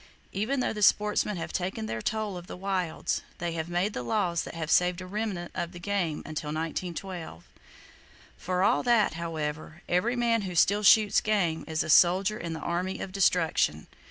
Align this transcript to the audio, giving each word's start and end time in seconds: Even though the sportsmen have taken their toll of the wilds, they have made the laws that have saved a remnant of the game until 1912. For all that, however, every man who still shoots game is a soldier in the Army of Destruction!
Even 0.31 0.61
though 0.61 0.73
the 0.73 0.81
sportsmen 0.81 1.37
have 1.37 1.53
taken 1.53 1.85
their 1.85 2.01
toll 2.01 2.35
of 2.35 2.47
the 2.47 2.57
wilds, 2.57 3.21
they 3.37 3.51
have 3.51 3.69
made 3.69 3.93
the 3.93 4.01
laws 4.01 4.41
that 4.41 4.55
have 4.55 4.71
saved 4.71 4.99
a 4.99 5.05
remnant 5.05 5.51
of 5.53 5.73
the 5.73 5.79
game 5.79 6.23
until 6.25 6.47
1912. 6.47 7.47
For 8.35 8.63
all 8.63 8.81
that, 8.81 9.13
however, 9.13 9.83
every 9.87 10.15
man 10.15 10.41
who 10.41 10.55
still 10.55 10.81
shoots 10.81 11.21
game 11.21 11.63
is 11.67 11.83
a 11.83 11.89
soldier 11.91 12.39
in 12.39 12.53
the 12.53 12.59
Army 12.59 12.99
of 12.99 13.11
Destruction! 13.11 13.85